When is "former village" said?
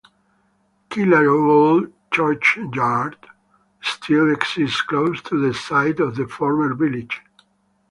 6.27-7.21